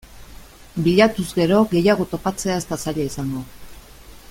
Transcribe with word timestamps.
Bilatuz 0.87 1.25
gero 1.41 1.59
gehiago 1.75 2.09
topatzea 2.15 2.57
ez 2.63 2.65
da 2.71 2.79
zaila 2.87 3.07
izango. 3.11 3.45